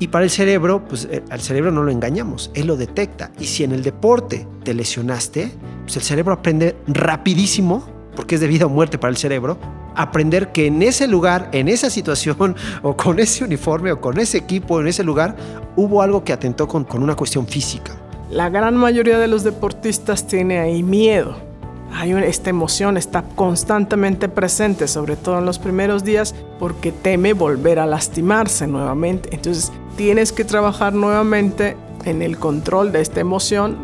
y 0.00 0.08
para 0.08 0.24
el 0.24 0.30
cerebro, 0.30 0.84
pues 0.86 1.08
eh, 1.10 1.24
al 1.30 1.40
cerebro 1.40 1.72
no 1.72 1.82
lo 1.82 1.90
engañamos, 1.90 2.50
él 2.54 2.68
lo 2.68 2.76
detecta. 2.76 3.32
Y 3.40 3.46
si 3.46 3.64
en 3.64 3.72
el 3.72 3.82
deporte 3.82 4.46
te 4.62 4.72
lesionaste, 4.72 5.50
pues 5.82 5.96
el 5.96 6.02
cerebro 6.02 6.34
aprende 6.34 6.76
rapidísimo, 6.86 7.84
porque 8.14 8.36
es 8.36 8.40
de 8.40 8.46
vida 8.46 8.66
o 8.66 8.68
muerte 8.68 8.98
para 8.98 9.10
el 9.10 9.16
cerebro, 9.16 9.58
aprender 9.96 10.52
que 10.52 10.66
en 10.66 10.82
ese 10.82 11.08
lugar, 11.08 11.50
en 11.52 11.66
esa 11.66 11.90
situación, 11.90 12.54
o 12.82 12.96
con 12.96 13.18
ese 13.18 13.42
uniforme, 13.42 13.90
o 13.90 14.00
con 14.00 14.20
ese 14.20 14.38
equipo, 14.38 14.80
en 14.80 14.86
ese 14.86 15.02
lugar, 15.02 15.34
hubo 15.74 16.00
algo 16.00 16.22
que 16.22 16.32
atentó 16.32 16.68
con, 16.68 16.84
con 16.84 17.02
una 17.02 17.16
cuestión 17.16 17.48
física. 17.48 17.96
La 18.30 18.50
gran 18.50 18.76
mayoría 18.76 19.18
de 19.18 19.26
los 19.26 19.42
deportistas 19.42 20.26
tiene 20.26 20.58
ahí 20.58 20.82
miedo 20.82 21.47
hay 21.92 22.12
esta 22.12 22.50
emoción, 22.50 22.96
está 22.96 23.22
constantemente 23.34 24.28
presente, 24.28 24.88
sobre 24.88 25.16
todo 25.16 25.38
en 25.38 25.46
los 25.46 25.58
primeros 25.58 26.04
días, 26.04 26.34
porque 26.58 26.92
teme 26.92 27.32
volver 27.32 27.78
a 27.78 27.86
lastimarse 27.86 28.66
nuevamente. 28.66 29.30
Entonces 29.32 29.72
tienes 29.96 30.32
que 30.32 30.44
trabajar 30.44 30.92
nuevamente 30.92 31.76
en 32.04 32.22
el 32.22 32.38
control 32.38 32.92
de 32.92 33.00
esta 33.00 33.20
emoción, 33.20 33.76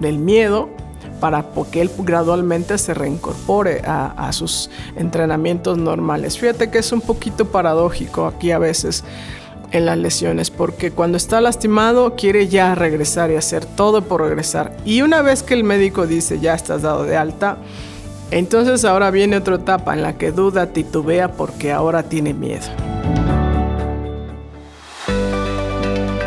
del 0.00 0.18
miedo, 0.18 0.68
para 1.20 1.44
que 1.70 1.80
él 1.80 1.90
gradualmente 1.98 2.76
se 2.76 2.92
reincorpore 2.92 3.82
a, 3.86 4.06
a, 4.28 4.32
sus 4.32 4.68
entrenamientos 4.96 5.78
normales. 5.78 6.38
Fíjate 6.38 6.70
que 6.70 6.78
es 6.78 6.92
un 6.92 7.00
poquito 7.00 7.46
paradójico 7.46 8.26
aquí 8.26 8.50
a 8.50 8.58
veces 8.58 9.04
en 9.74 9.86
las 9.86 9.98
lesiones, 9.98 10.50
porque 10.52 10.92
cuando 10.92 11.16
está 11.16 11.40
lastimado 11.40 12.14
quiere 12.14 12.46
ya 12.46 12.76
regresar 12.76 13.32
y 13.32 13.36
hacer 13.36 13.66
todo 13.66 14.02
por 14.02 14.22
regresar. 14.22 14.76
Y 14.84 15.02
una 15.02 15.20
vez 15.20 15.42
que 15.42 15.54
el 15.54 15.64
médico 15.64 16.06
dice 16.06 16.38
ya 16.38 16.54
estás 16.54 16.82
dado 16.82 17.02
de 17.02 17.16
alta, 17.16 17.58
entonces 18.30 18.84
ahora 18.84 19.10
viene 19.10 19.36
otra 19.36 19.56
etapa 19.56 19.92
en 19.92 20.02
la 20.02 20.16
que 20.16 20.30
duda, 20.30 20.68
titubea 20.68 21.32
porque 21.32 21.72
ahora 21.72 22.04
tiene 22.04 22.34
miedo. 22.34 22.66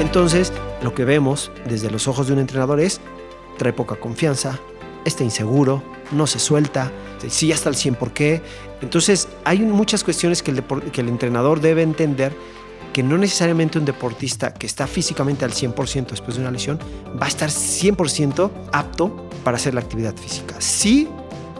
Entonces, 0.01 0.51
lo 0.82 0.94
que 0.94 1.06
vemos 1.06 1.50
desde 1.70 1.89
los 1.89 2.10
ojos 2.10 2.27
de 2.27 2.34
un 2.34 2.39
entrenador 2.39 2.82
es, 2.82 3.00
trae 3.58 3.72
poca 3.72 3.96
confianza, 3.96 4.60
está 5.06 5.24
inseguro, 5.24 5.84
no 6.12 6.27
se 6.27 6.39
suelta, 6.39 6.92
si 7.30 7.48
ya 7.48 7.56
está 7.56 7.70
al 7.70 7.75
100, 7.75 7.96
¿por 7.96 8.12
qué? 8.12 8.42
Entonces, 8.82 9.30
hay 9.46 9.60
muchas 9.60 10.04
cuestiones 10.04 10.44
que 10.44 10.51
el, 10.51 10.63
que 10.92 11.00
el 11.00 11.08
entrenador 11.08 11.62
debe 11.62 11.82
entender 11.82 12.34
que 12.98 13.04
no 13.04 13.16
necesariamente 13.16 13.77
un 13.77 13.86
deportista 13.86 14.56
que 14.56 14.66
está 14.66 14.88
físicamente 14.88 15.46
al 15.46 15.51
100% 15.51 16.08
después 16.08 16.36
de 16.36 16.42
una 16.42 16.50
lesión 16.50 16.80
va 17.22 17.27
a 17.27 17.30
estar 17.30 17.48
100% 17.48 18.50
apto 18.72 19.30
para 19.44 19.58
hacer 19.58 19.75
la 19.75 19.82
actividad 19.82 20.16
física. 20.16 20.56
Sí, 20.58 21.08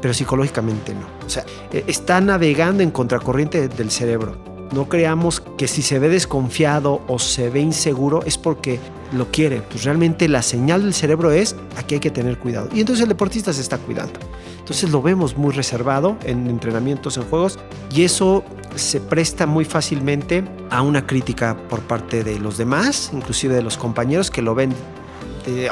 pero 0.02 0.16
psicológicamente 0.16 0.96
no. 0.96 1.06
O 1.28 1.30
sea, 1.30 1.46
e, 1.72 1.84
está 1.86 2.20
navegando 2.22 2.82
en 2.82 2.90
contracorriente 2.90 3.68
del 3.68 3.92
cerebro. 3.92 4.36
No 4.72 4.90
creamos 4.90 5.44
que 5.60 5.68
si 5.68 5.84
se 5.84 6.00
ve 6.00 6.10
desconfiado 6.10 7.04
o 7.08 7.20
se 7.20 7.52
ve 7.52 7.60
inseguro 7.60 8.24
es 8.26 8.40
porque 8.40 8.80
lo 9.12 9.30
quiere. 9.30 9.62
Pues 9.62 9.84
realmente 9.84 10.28
la 10.28 10.42
señal 10.42 10.82
del 10.82 10.96
cerebro 10.96 11.30
es 11.30 11.56
aquí 11.78 11.94
hay 11.94 12.02
que 12.02 12.10
tener 12.10 12.40
cuidado. 12.40 12.68
Y 12.74 12.80
entonces 12.80 13.04
el 13.04 13.10
deportista 13.10 13.54
se 13.54 13.62
está 13.62 13.78
cuidando. 13.78 14.20
Entonces 14.58 14.90
lo 14.90 15.04
vemos 15.04 15.38
muy 15.38 15.54
reservado 15.54 16.18
en 16.24 16.48
entrenamientos, 16.48 17.16
en 17.18 17.26
juegos, 17.26 17.60
y 17.94 18.06
eso 18.06 18.44
se 18.78 19.00
presta 19.02 19.46
muy 19.46 19.66
fácilmente 19.66 20.44
a 20.70 20.82
una 20.82 21.06
crítica 21.06 21.58
por 21.70 21.82
parte 21.82 22.24
de 22.24 22.40
los 22.40 22.58
demás, 22.58 23.12
inclusive 23.14 23.56
de 23.56 23.64
los 23.64 23.78
compañeros 23.78 24.32
que 24.32 24.42
lo 24.42 24.56
ven 24.56 24.74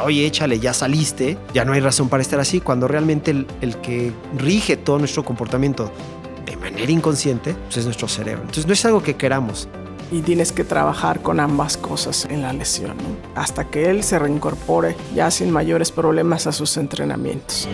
oye, 0.02 0.26
échale, 0.26 0.60
ya 0.60 0.74
saliste, 0.74 1.38
ya 1.54 1.66
no 1.66 1.74
hay 1.74 1.82
razón 1.82 2.10
para 2.10 2.22
estar 2.22 2.40
así, 2.40 2.62
cuando 2.62 2.88
realmente 2.88 3.32
el, 3.32 3.48
el 3.62 3.78
que 3.78 4.14
rige 4.38 4.78
todo 4.78 5.00
nuestro 5.00 5.24
comportamiento 5.24 5.92
de 6.46 6.56
manera 6.58 6.92
inconsciente 6.92 7.56
pues 7.66 7.78
es 7.78 7.86
nuestro 7.86 8.08
cerebro. 8.08 8.42
Entonces 8.42 8.68
no 8.68 8.74
es 8.74 8.86
algo 8.86 9.04
que 9.04 9.16
queramos. 9.16 9.68
Y 10.12 10.22
tienes 10.22 10.52
que 10.52 10.64
trabajar 10.64 11.22
con 11.22 11.40
ambas 11.40 11.78
cosas 11.78 12.26
en 12.30 12.44
la 12.44 12.54
lesión, 12.54 12.96
hasta 13.34 13.66
que 13.66 13.90
él 13.90 14.04
se 14.04 14.20
reincorpore 14.20 14.96
ya 15.16 15.32
sin 15.32 15.52
mayores 15.52 15.92
problemas 15.92 16.46
a 16.48 16.52
sus 16.52 16.78
entrenamientos. 16.78 17.68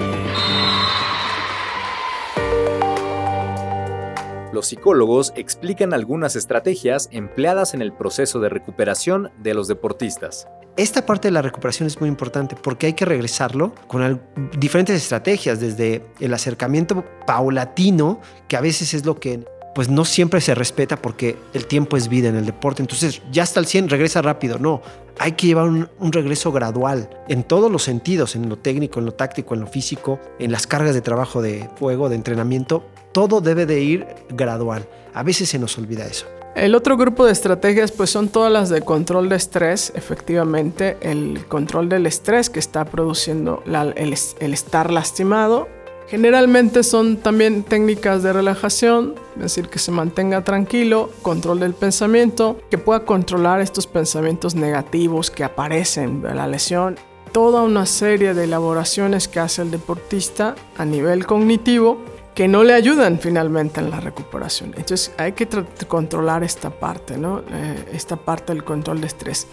Los 4.51 4.67
psicólogos 4.67 5.31
explican 5.35 5.93
algunas 5.93 6.35
estrategias 6.35 7.07
empleadas 7.11 7.73
en 7.73 7.81
el 7.81 7.93
proceso 7.93 8.39
de 8.39 8.49
recuperación 8.49 9.31
de 9.41 9.53
los 9.53 9.67
deportistas. 9.69 10.47
Esta 10.77 11.05
parte 11.05 11.29
de 11.29 11.33
la 11.33 11.41
recuperación 11.41 11.87
es 11.87 11.99
muy 11.99 12.09
importante 12.09 12.55
porque 12.61 12.87
hay 12.87 12.93
que 12.93 13.05
regresarlo 13.05 13.73
con 13.87 14.21
diferentes 14.57 14.95
estrategias, 14.95 15.59
desde 15.59 16.05
el 16.19 16.33
acercamiento 16.33 17.05
paulatino, 17.25 18.19
que 18.47 18.57
a 18.57 18.61
veces 18.61 18.93
es 18.93 19.05
lo 19.05 19.19
que 19.19 19.45
pues 19.73 19.89
no 19.89 20.05
siempre 20.05 20.41
se 20.41 20.55
respeta 20.55 20.97
porque 20.97 21.37
el 21.53 21.65
tiempo 21.65 21.97
es 21.97 22.07
vida 22.07 22.29
en 22.29 22.35
el 22.35 22.45
deporte. 22.45 22.81
Entonces, 22.81 23.21
ya 23.31 23.43
hasta 23.43 23.59
el 23.59 23.65
100, 23.65 23.89
regresa 23.89 24.21
rápido. 24.21 24.59
No, 24.59 24.81
hay 25.17 25.33
que 25.33 25.47
llevar 25.47 25.67
un, 25.67 25.87
regreso 26.11 26.51
gradual 26.51 27.09
en 27.27 27.43
todos 27.43 27.71
los 27.71 27.83
sentidos, 27.83 28.35
en 28.35 28.49
lo 28.49 28.57
técnico, 28.57 28.99
en 28.99 29.05
lo 29.05 29.13
táctico, 29.13 29.53
en 29.53 29.61
lo 29.61 29.67
físico, 29.67 30.19
en 30.39 30.51
las 30.51 30.67
cargas 30.67 30.93
de 30.93 31.01
trabajo 31.01 31.41
de 31.41 31.69
juego, 31.79 32.09
de 32.09 32.15
entrenamiento. 32.15 32.83
Todo 33.11 33.41
debe 33.41 33.65
de 33.65 33.81
ir 33.81 34.07
gradual. 34.29 34.87
A 35.13 35.23
veces 35.23 35.49
se 35.49 35.59
nos 35.59 35.77
olvida 35.77 36.05
eso. 36.05 36.25
El 36.55 36.75
otro 36.75 36.97
grupo 36.97 37.25
de 37.25 37.31
estrategias 37.31 37.93
pues 37.93 38.09
son 38.09 38.27
todas 38.27 38.51
las 38.51 38.67
de 38.69 38.81
control 38.81 39.29
de 39.29 39.37
estrés, 39.37 39.93
efectivamente 39.95 40.97
el 40.99 41.45
control 41.47 41.87
del 41.87 42.05
estrés 42.05 42.49
que 42.49 42.59
está 42.59 42.83
produciendo 42.83 43.63
el 43.65 44.53
estar 44.53 44.91
lastimado 44.91 45.69
Generalmente 46.11 46.83
son 46.83 47.15
también 47.15 47.63
técnicas 47.63 48.21
de 48.21 48.33
relajación, 48.33 49.15
es 49.37 49.43
decir, 49.43 49.69
que 49.69 49.79
se 49.79 49.91
mantenga 49.91 50.43
tranquilo, 50.43 51.09
control 51.21 51.61
del 51.61 51.73
pensamiento, 51.73 52.59
que 52.69 52.77
pueda 52.77 53.05
controlar 53.05 53.61
estos 53.61 53.87
pensamientos 53.87 54.53
negativos 54.53 55.31
que 55.31 55.45
aparecen 55.45 56.21
de 56.21 56.35
la 56.35 56.49
lesión. 56.49 56.97
Toda 57.31 57.61
una 57.61 57.85
serie 57.85 58.33
de 58.33 58.43
elaboraciones 58.43 59.29
que 59.29 59.39
hace 59.39 59.61
el 59.61 59.71
deportista 59.71 60.55
a 60.77 60.83
nivel 60.83 61.25
cognitivo 61.25 62.01
que 62.35 62.49
no 62.49 62.65
le 62.65 62.73
ayudan 62.73 63.17
finalmente 63.17 63.79
en 63.79 63.89
la 63.89 64.01
recuperación. 64.01 64.73
Entonces 64.75 65.13
hay 65.15 65.31
que 65.31 65.47
controlar 65.87 66.43
esta 66.43 66.71
parte, 66.71 67.17
¿no? 67.17 67.39
Eh, 67.39 67.85
esta 67.93 68.17
parte 68.17 68.51
del 68.51 68.65
control 68.65 68.99
de 68.99 69.07
estrés. 69.07 69.47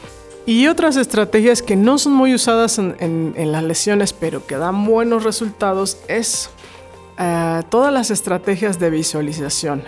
Y 0.49 0.67
otras 0.67 0.97
estrategias 0.97 1.61
que 1.61 1.77
no 1.77 1.99
son 1.99 2.15
muy 2.15 2.33
usadas 2.33 2.79
en, 2.79 3.35
las 3.53 3.63
lesiones, 3.63 4.15
pero 4.15 4.47
que 4.47 4.57
dan 4.57 4.87
buenos 4.87 5.23
resultados, 5.23 5.99
es 6.09 6.49
eh, 7.19 7.63
todas 7.69 7.93
las 7.93 8.11
estrategias 8.11 8.79
de 8.79 8.89
visualización. 8.89 9.83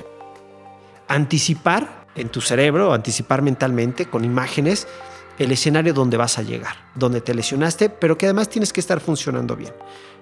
Anticipar 1.09 2.05
en 2.15 2.29
tu 2.29 2.43
cerebro, 2.43 2.93
anticipar 2.93 3.41
mentalmente 3.41 4.05
con 4.05 4.23
imágenes 4.23 4.87
el 5.39 5.51
escenario 5.51 5.95
donde 5.95 6.19
vas 6.19 6.37
a 6.37 6.43
llegar, 6.43 6.77
donde 6.95 7.23
te 7.23 7.33
lesionaste, 7.33 7.89
pero 7.89 8.19
que 8.19 8.27
además 8.27 8.51
tienes 8.51 8.71
que 8.71 8.81
estar 8.81 9.01
funcionando 9.01 9.57
bien. 9.57 9.73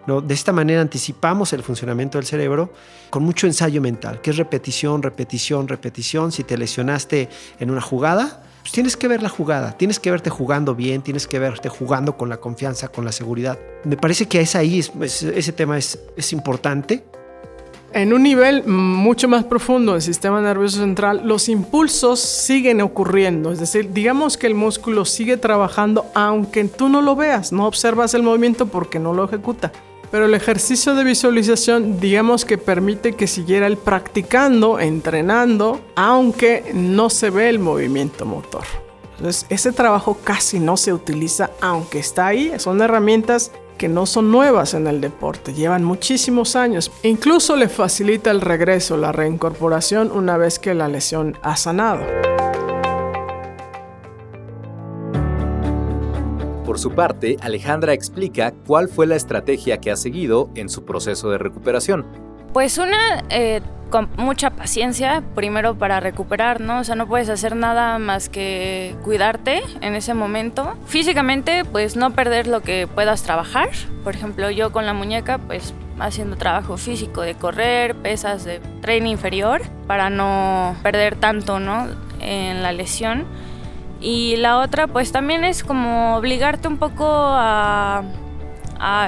¿no? 0.07 0.21
De 0.21 0.35
esta 0.35 0.53
manera 0.53 0.81
anticipamos 0.81 1.53
el 1.53 1.65
funcionamiento 1.65 2.17
del 2.17 2.27
cerebro 2.29 2.73
con 3.11 3.25
mucho 3.25 3.49
ensayo 3.49 3.83
mental, 3.83 4.21
que 4.21 4.31
es 4.31 4.37
repetición, 4.37 5.03
repetición, 5.03 5.67
repetición. 5.67 6.31
Si 6.31 6.45
te 6.45 6.57
lesionaste 6.57 7.29
en 7.59 7.73
una 7.73 7.81
jugada, 7.81 8.45
pues 8.61 8.73
tienes 8.73 8.97
que 8.97 9.09
ver 9.09 9.23
la 9.23 9.29
jugada, 9.29 9.73
tienes 9.73 9.99
que 9.99 10.11
verte 10.11 10.31
jugando 10.31 10.75
bien, 10.75 11.03
tienes 11.03 11.27
que 11.27 11.39
verte 11.39 11.69
jugando 11.69 12.17
con 12.17 12.29
la 12.29 12.39
confianza, 12.39 12.89
con 12.89 13.05
la 13.05 13.13
seguridad. 13.13 13.59
Me 13.85 13.97
parece 13.97 14.27
que 14.27 14.41
es 14.41 14.55
ahí, 14.55 14.81
ese 14.81 15.53
tema 15.53 15.79
es, 15.79 15.99
es 16.17 16.33
importante. 16.33 17.05
En 17.95 18.13
un 18.13 18.23
nivel 18.23 18.65
mucho 18.67 19.29
más 19.29 19.45
profundo 19.45 19.93
del 19.93 20.03
sistema 20.03 20.43
nervioso 20.43 20.79
central, 20.79 21.23
los 21.25 21.49
impulsos 21.49 22.21
siguen 22.21 22.83
ocurriendo, 22.83 23.51
es 23.51 23.61
decir, 23.61 23.95
digamos 23.95 24.37
que 24.37 24.47
el 24.47 24.55
músculo 24.55 25.07
sigue 25.07 25.39
trabajando 25.39 26.05
aunque 26.15 26.65
tú 26.65 26.91
no 26.91 27.01
lo 27.01 27.17
veas, 27.17 27.51
no 27.51 27.67
observas 27.67 28.13
el 28.13 28.23
movimiento 28.23 28.67
porque 28.67 28.99
no 28.99 29.15
lo 29.15 29.25
ejecuta. 29.25 29.73
Pero 30.11 30.25
el 30.25 30.35
ejercicio 30.35 30.95
de 30.95 31.05
visualización, 31.05 32.01
digamos 32.01 32.45
que 32.45 32.57
permite 32.59 33.13
que 33.13 33.27
siguiera 33.27 33.67
él 33.67 33.77
practicando, 33.77 34.81
entrenando, 34.81 35.81
aunque 35.97 36.71
no 36.73 37.11
se 37.11 37.31
ve 37.31 37.49
el 37.51 37.59
movimiento 37.59 38.25
motor. 38.25 38.65
Entonces, 39.19 39.47
ese 39.49 39.73
trabajo 39.73 40.17
casi 40.23 40.61
no 40.61 40.77
se 40.77 40.93
utiliza, 40.93 41.51
aunque 41.61 41.99
está 41.99 42.29
ahí. 42.29 42.53
Son 42.59 42.81
herramientas 42.81 43.51
que 43.77 43.89
no 43.89 44.07
son 44.07 44.31
nuevas 44.31 44.75
en 44.75 44.87
el 44.87 45.01
deporte, 45.01 45.55
llevan 45.55 45.85
muchísimos 45.85 46.57
años. 46.57 46.91
Incluso 47.03 47.57
le 47.57 47.69
facilita 47.69 48.31
el 48.31 48.41
regreso, 48.41 48.97
la 48.97 49.13
reincorporación 49.13 50.11
una 50.11 50.37
vez 50.37 50.59
que 50.59 50.75
la 50.75 50.89
lesión 50.89 51.39
ha 51.43 51.57
sanado. 51.57 52.38
Por 56.69 56.79
su 56.79 56.91
parte, 56.91 57.39
Alejandra 57.41 57.95
explica 57.95 58.53
cuál 58.67 58.91
fue 58.91 59.07
la 59.07 59.17
estrategia 59.17 59.79
que 59.79 59.91
ha 59.91 59.97
seguido 59.97 60.51
en 60.55 60.69
su 60.69 60.85
proceso 60.85 61.31
de 61.31 61.39
recuperación. 61.39 62.05
Pues 62.53 62.77
una, 62.77 63.25
eh, 63.31 63.63
con 63.89 64.11
mucha 64.19 64.51
paciencia, 64.51 65.23
primero 65.35 65.79
para 65.79 65.99
recuperar, 65.99 66.61
¿no? 66.61 66.81
O 66.81 66.85
sea, 66.85 66.95
no 66.95 67.09
puedes 67.09 67.31
hacer 67.31 67.57
nada 67.57 67.99
más 67.99 68.29
que 68.29 68.95
cuidarte 69.03 69.63
en 69.81 69.95
ese 69.95 70.13
momento. 70.13 70.75
Físicamente, 70.85 71.65
pues 71.65 71.97
no 71.97 72.11
perder 72.11 72.47
lo 72.47 72.61
que 72.61 72.87
puedas 72.87 73.23
trabajar. 73.23 73.71
Por 74.05 74.15
ejemplo, 74.15 74.51
yo 74.51 74.71
con 74.71 74.85
la 74.85 74.93
muñeca, 74.93 75.39
pues 75.39 75.73
haciendo 75.99 76.37
trabajo 76.37 76.77
físico 76.77 77.23
de 77.23 77.35
correr, 77.35 77.95
pesas 77.95 78.45
de 78.45 78.61
tren 78.83 79.07
inferior, 79.07 79.63
para 79.87 80.11
no 80.11 80.77
perder 80.83 81.17
tanto, 81.17 81.61
¿no? 81.61 81.87
En 82.21 82.63
la 82.63 82.73
lesión. 82.73 83.25
Y 84.01 84.37
la 84.37 84.59
otra 84.59 84.87
pues 84.87 85.13
también 85.13 85.45
es 85.45 85.65
como 85.65 86.17
obligarte 86.17 86.69
un 86.69 86.79
poco 86.79 87.05
a, 87.07 88.03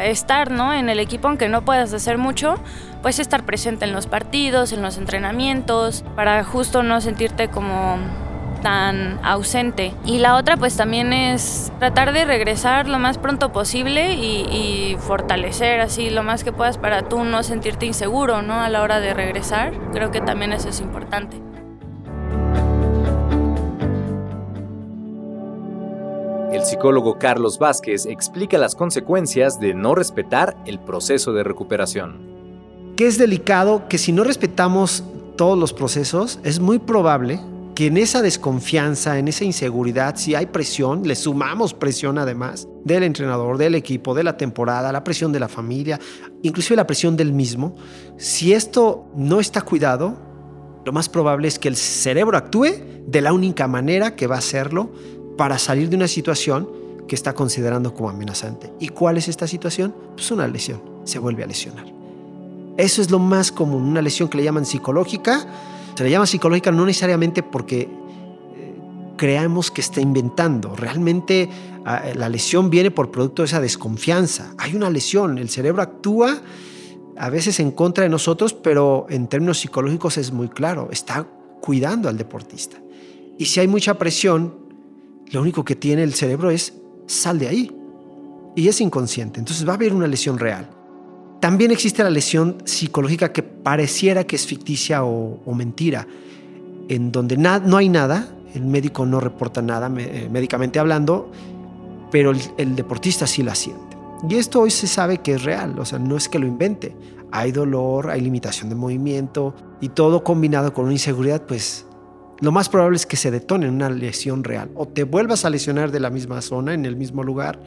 estar 0.03 0.51
¿no? 0.51 0.75
en 0.75 0.89
el 0.89 0.99
equipo 0.99 1.29
aunque 1.29 1.49
no 1.49 1.65
puedas 1.65 1.93
hacer 1.93 2.19
mucho, 2.19 2.57
pues 3.03 3.21
estar 3.21 3.45
presente 3.45 3.85
en 3.85 3.93
los 3.93 4.09
partidos, 4.09 4.73
en 4.73 4.83
los 4.83 4.99
entrenamientos, 4.99 6.05
para 6.17 6.43
justo 6.43 6.83
no 6.83 7.01
sentirte 7.01 7.49
como 7.49 7.99
tan 8.63 9.19
ausente. 9.25 9.95
Y 10.05 10.19
la 10.19 10.37
otra 10.37 10.57
pues 10.57 10.77
también 10.77 11.13
es 11.13 11.73
tratar 11.79 12.13
de 12.13 12.25
regresar 12.25 12.89
lo 12.89 12.99
más 12.99 13.17
pronto 13.17 13.53
posible 13.53 14.15
y, 14.15 14.43
y, 14.51 14.97
fortalecer 14.99 15.81
así 15.81 16.11
lo 16.11 16.23
más 16.23 16.45
que 16.45 16.53
puedas 16.53 16.77
para 16.77 17.09
tú 17.09 17.25
no 17.25 17.43
sentirte 17.43 17.87
inseguro, 17.87 18.43
¿no? 18.43 18.61
A 18.61 18.69
la 18.69 18.83
hora 18.83 19.01
de 19.01 19.15
regresar. 19.15 19.73
Creo 19.93 20.11
que 20.11 20.21
también 20.21 20.53
eso 20.53 20.69
es 20.69 20.81
importante. 20.81 21.41
El 26.53 26.65
psicólogo 26.65 27.17
Carlos 27.17 27.61
Vázquez 27.61 28.07
explica 28.07 28.59
las 28.59 28.75
consecuencias 28.75 29.61
de 29.61 29.73
no 29.73 29.95
respetar 29.95 30.57
el 30.67 30.81
proceso 30.81 31.33
de 31.33 31.45
recuperación. 31.45 32.95
Que 32.97 33.07
es 33.07 33.19
delicado 33.19 33.87
que 33.89 33.99
si 33.99 34.11
no 34.11 34.25
respetamos 34.25 35.05
todos 35.37 35.57
los 35.57 35.73
procesos, 35.73 36.41
es 36.43 36.59
muy 36.59 36.81
probable 36.81 37.41
que 37.77 37.87
en 37.87 37.97
esa 37.97 38.21
desconfianza, 38.21 39.21
en 39.21 39.29
esa 39.29 39.45
inseguridad, 39.45 40.17
si 40.17 40.35
hay 40.35 40.47
presión, 40.47 41.07
le 41.07 41.15
sumamos 41.15 41.73
presión 41.73 42.19
además 42.19 42.67
del 42.85 43.05
entrenador, 43.05 43.57
del 43.57 43.77
equipo, 43.77 44.13
de 44.13 44.25
la 44.25 44.37
temporada, 44.37 44.91
la 44.91 45.05
presión 45.05 45.33
de 45.33 45.39
la 45.39 45.49
familia, 45.49 46.01
inclusive 46.43 46.75
la 46.75 46.87
presión 46.87 47.17
del 47.17 47.33
mismo, 47.33 47.77
si 48.17 48.55
esto 48.55 49.07
no 49.15 49.39
está 49.39 49.63
cuidado, 49.63 50.17
lo 50.85 50.93
más 50.93 51.09
probable 51.09 51.47
es 51.47 51.61
que 51.61 51.69
el 51.69 51.77
cerebro 51.77 52.37
actúe 52.37 52.71
de 53.07 53.21
la 53.21 53.33
única 53.33 53.69
manera 53.69 54.17
que 54.17 54.27
va 54.27 54.37
a 54.37 54.39
hacerlo 54.39 54.91
para 55.41 55.59
salir 55.59 55.89
de 55.89 55.97
una 55.97 56.07
situación 56.07 56.69
que 57.09 57.15
está 57.15 57.33
considerando 57.33 57.95
como 57.95 58.11
amenazante. 58.11 58.71
¿Y 58.79 58.89
cuál 58.89 59.17
es 59.17 59.27
esta 59.27 59.47
situación? 59.47 59.95
Pues 60.13 60.31
una 60.31 60.47
lesión, 60.47 60.83
se 61.05 61.19
vuelve 61.19 61.43
a 61.43 61.47
lesionar. 61.47 61.87
Eso 62.77 63.01
es 63.01 63.11
lo 63.11 63.19
más 63.19 63.51
común, 63.51 63.85
una 63.85 64.03
lesión 64.03 64.29
que 64.29 64.37
le 64.37 64.45
llaman 64.45 64.67
psicológica. 64.67 65.47
Se 65.95 66.05
le 66.05 66.11
llama 66.11 66.27
psicológica 66.27 66.71
no 66.73 66.85
necesariamente 66.85 67.43
porque 67.43 67.81
eh, 67.81 67.89
creamos 69.17 69.71
que 69.71 69.81
está 69.81 70.03
inventando. 70.03 70.77
Realmente 70.77 71.49
ah, 71.87 72.03
la 72.15 72.29
lesión 72.29 72.69
viene 72.69 72.91
por 72.91 73.11
producto 73.11 73.41
de 73.41 73.47
esa 73.47 73.63
desconfianza. 73.63 74.53
Hay 74.59 74.77
una 74.77 74.91
lesión, 74.91 75.39
el 75.39 75.49
cerebro 75.49 75.81
actúa 75.81 76.39
a 77.17 77.31
veces 77.31 77.61
en 77.61 77.71
contra 77.71 78.05
de 78.05 78.11
nosotros, 78.11 78.53
pero 78.53 79.07
en 79.09 79.27
términos 79.27 79.61
psicológicos 79.61 80.19
es 80.19 80.33
muy 80.33 80.51
claro, 80.51 80.91
está 80.93 81.27
cuidando 81.63 82.11
al 82.11 82.19
deportista. 82.19 82.77
Y 83.39 83.47
si 83.47 83.61
hay 83.61 83.69
mucha 83.69 83.95
presión, 83.95 84.60
lo 85.33 85.41
único 85.41 85.65
que 85.65 85.77
tiene 85.77 86.03
el 86.03 86.15
cerebro 86.15 86.51
es 86.51 86.75
sal 87.07 87.39
de 87.39 87.49
ahí. 87.49 87.77
Y 88.57 88.69
es 88.69 88.81
inconsciente. 88.81 89.39
Entonces 89.39 89.67
va 89.67 89.73
a 89.73 89.77
haber 89.77 89.95
una 89.95 90.07
lesión 90.07 90.39
real. 90.39 90.69
También 91.41 91.71
existe 91.71 92.03
la 92.03 92.11
lesión 92.11 92.59
psicológica 92.65 93.33
que 93.33 93.43
pareciera 93.43 94.25
que 94.25 94.37
es 94.37 94.47
ficticia 94.47 95.05
o, 95.05 95.55
mentira, 95.55 96.07
en 96.89 97.13
donde 97.13 97.37
no 97.39 97.77
hay 97.77 97.89
nada, 97.89 98.29
el 98.55 98.67
médico 98.67 99.07
no 99.07 99.21
reporta 99.21 99.63
nada 99.63 99.91
eh, 99.97 100.29
médicamente 100.31 100.79
hablando, 100.79 101.31
pero 102.11 102.33
el, 102.33 102.41
el 102.59 102.77
deportista 102.77 103.27
sí 103.27 103.43
la 103.43 103.55
siente. 103.55 103.97
Y 104.29 104.35
esto 104.35 104.61
hoy 104.61 104.71
se 104.71 104.87
sabe 104.87 105.19
que 105.19 105.35
es 105.35 105.45
real, 105.45 105.79
o 105.79 105.85
sea, 105.87 105.99
no 105.99 106.17
es 106.17 106.29
que 106.29 106.39
lo 106.39 106.47
invente. 106.47 106.95
Hay 107.33 107.53
dolor, 107.53 108.11
hay 108.11 108.21
limitación 108.21 108.69
de 108.69 108.75
movimiento 108.75 109.55
y 109.81 109.91
todo 109.91 110.23
combinado 110.23 110.75
con 110.75 110.85
una 110.85 110.93
inseguridad, 110.93 111.47
pues 111.47 111.87
lo 112.41 112.53
más 112.53 112.69
probable 112.69 112.97
es 112.97 113.07
que 113.07 113.17
se 113.17 113.31
detone 113.31 113.69
una 113.69 113.91
lesión 113.91 114.45
real. 114.45 114.71
O 114.75 114.89
te 114.89 115.05
vuelvas 115.05 115.45
a 115.45 115.51
lesionar 115.51 115.91
de 115.91 116.01
la 116.01 116.11
misma 116.11 116.41
zona, 116.41 116.73
en 116.73 116.87
el 116.87 116.97
mismo 116.97 117.23
lugar, 117.23 117.61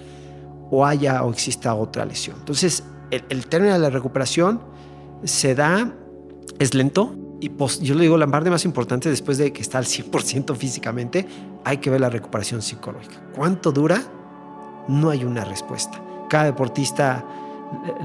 o 0.71 0.85
haya 0.85 1.23
o 1.23 1.31
exista 1.31 1.75
otra 1.75 2.05
lesión. 2.05 2.37
Entonces, 2.39 2.83
el, 3.11 3.45
término 3.47 3.73
de 3.73 3.79
la 3.79 3.91
recuperación 3.91 4.61
se 5.23 5.53
da, 5.53 5.93
es 6.57 6.73
lento, 6.73 7.15
y 7.39 7.51
yo 7.81 7.93
le 7.95 8.01
digo, 8.01 8.17
la 8.17 8.25
parte 8.25 8.49
más 8.49 8.65
importante 8.65 9.09
después 9.09 9.37
de 9.37 9.53
que 9.53 9.61
está 9.61 9.77
al 9.77 9.85
100% 9.85 10.55
físicamente, 10.55 11.27
hay 11.63 11.77
que 11.77 11.89
ver 11.89 12.01
la 12.01 12.09
recuperación 12.09 12.61
psicológica. 12.61 13.21
¿Cuánto 13.35 13.71
dura? 13.71 14.01
No 14.87 15.09
hay 15.09 15.23
una 15.23 15.43
respuesta. 15.43 16.01
Cada 16.29 16.45
deportista 16.45 17.23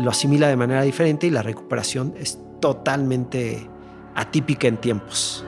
lo 0.00 0.10
asimila 0.10 0.48
de 0.48 0.56
manera 0.56 0.82
diferente 0.82 1.26
y 1.26 1.30
la 1.30 1.42
recuperación 1.42 2.14
es 2.18 2.38
totalmente 2.60 3.68
atípica 4.14 4.66
en 4.66 4.76
tiempos. 4.76 5.44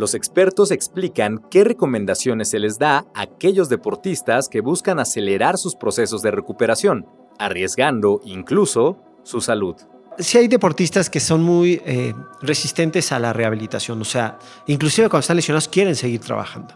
Los 0.00 0.14
expertos 0.14 0.70
explican 0.70 1.42
qué 1.50 1.62
recomendaciones 1.62 2.48
se 2.48 2.58
les 2.58 2.78
da 2.78 3.04
a 3.14 3.20
aquellos 3.20 3.68
deportistas 3.68 4.48
que 4.48 4.62
buscan 4.62 4.98
acelerar 4.98 5.58
sus 5.58 5.76
procesos 5.76 6.22
de 6.22 6.30
recuperación, 6.30 7.06
arriesgando 7.38 8.22
incluso 8.24 8.96
su 9.24 9.42
salud. 9.42 9.76
Si 10.18 10.38
hay 10.38 10.48
deportistas 10.48 11.10
que 11.10 11.20
son 11.20 11.42
muy 11.42 11.82
eh, 11.84 12.14
resistentes 12.40 13.12
a 13.12 13.18
la 13.18 13.34
rehabilitación, 13.34 14.00
o 14.00 14.06
sea, 14.06 14.38
inclusive 14.66 15.10
cuando 15.10 15.20
están 15.20 15.36
lesionados 15.36 15.68
quieren 15.68 15.94
seguir 15.94 16.22
trabajando. 16.22 16.74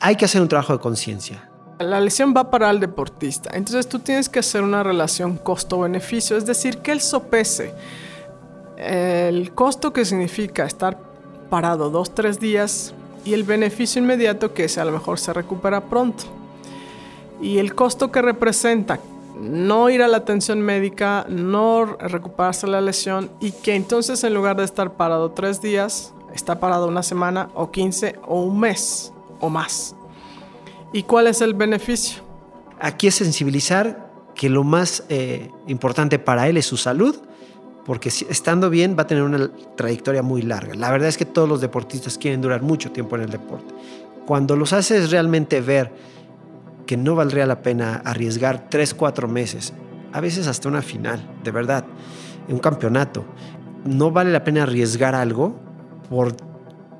Hay 0.00 0.16
que 0.16 0.24
hacer 0.24 0.40
un 0.40 0.48
trabajo 0.48 0.72
de 0.72 0.78
conciencia. 0.78 1.50
La 1.80 2.00
lesión 2.00 2.32
va 2.34 2.50
para 2.50 2.70
el 2.70 2.80
deportista, 2.80 3.50
entonces 3.52 3.86
tú 3.90 3.98
tienes 3.98 4.30
que 4.30 4.38
hacer 4.38 4.62
una 4.62 4.82
relación 4.82 5.36
costo-beneficio, 5.36 6.38
es 6.38 6.46
decir, 6.46 6.78
que 6.78 6.92
él 6.92 7.02
sopese 7.02 7.74
el 8.78 9.52
costo 9.54 9.92
que 9.92 10.06
significa 10.06 10.64
estar 10.64 11.07
parado 11.50 11.90
dos, 11.90 12.14
tres 12.14 12.40
días 12.40 12.94
y 13.24 13.34
el 13.34 13.44
beneficio 13.44 14.00
inmediato 14.00 14.54
que 14.54 14.64
es 14.64 14.78
a 14.78 14.84
lo 14.84 14.92
mejor 14.92 15.18
se 15.18 15.32
recupera 15.32 15.82
pronto. 15.88 16.24
Y 17.40 17.58
el 17.58 17.74
costo 17.74 18.10
que 18.10 18.22
representa 18.22 18.98
no 19.40 19.88
ir 19.90 20.02
a 20.02 20.08
la 20.08 20.18
atención 20.18 20.60
médica, 20.60 21.24
no 21.28 21.84
recuperarse 21.84 22.66
la 22.66 22.80
lesión 22.80 23.30
y 23.40 23.52
que 23.52 23.74
entonces 23.74 24.24
en 24.24 24.34
lugar 24.34 24.56
de 24.56 24.64
estar 24.64 24.94
parado 24.94 25.30
tres 25.30 25.62
días, 25.62 26.12
está 26.34 26.58
parado 26.58 26.88
una 26.88 27.02
semana 27.02 27.50
o 27.54 27.70
15 27.70 28.16
o 28.26 28.42
un 28.42 28.60
mes 28.60 29.12
o 29.40 29.48
más. 29.48 29.94
¿Y 30.92 31.04
cuál 31.04 31.26
es 31.26 31.40
el 31.40 31.54
beneficio? 31.54 32.22
Aquí 32.80 33.06
es 33.06 33.16
sensibilizar 33.16 34.10
que 34.34 34.48
lo 34.48 34.64
más 34.64 35.04
eh, 35.08 35.50
importante 35.66 36.18
para 36.18 36.48
él 36.48 36.56
es 36.56 36.66
su 36.66 36.76
salud 36.76 37.16
porque 37.88 38.10
estando 38.10 38.68
bien 38.68 38.96
va 38.98 39.04
a 39.04 39.06
tener 39.06 39.24
una 39.24 39.50
trayectoria 39.74 40.20
muy 40.20 40.42
larga. 40.42 40.74
La 40.74 40.90
verdad 40.90 41.08
es 41.08 41.16
que 41.16 41.24
todos 41.24 41.48
los 41.48 41.62
deportistas 41.62 42.18
quieren 42.18 42.42
durar 42.42 42.60
mucho 42.60 42.92
tiempo 42.92 43.16
en 43.16 43.22
el 43.22 43.30
deporte. 43.30 43.72
Cuando 44.26 44.56
los 44.56 44.74
haces 44.74 45.10
realmente 45.10 45.62
ver 45.62 45.90
que 46.86 46.98
no 46.98 47.14
valdría 47.14 47.46
la 47.46 47.62
pena 47.62 48.02
arriesgar 48.04 48.68
3, 48.68 48.92
4 48.92 49.26
meses, 49.26 49.72
a 50.12 50.20
veces 50.20 50.48
hasta 50.48 50.68
una 50.68 50.82
final, 50.82 51.26
de 51.42 51.50
verdad, 51.50 51.86
un 52.50 52.58
campeonato, 52.58 53.24
no 53.86 54.10
vale 54.10 54.32
la 54.32 54.44
pena 54.44 54.64
arriesgar 54.64 55.14
algo 55.14 55.58
por 56.10 56.36